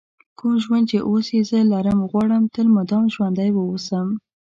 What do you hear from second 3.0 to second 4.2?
ژوندی ووسم.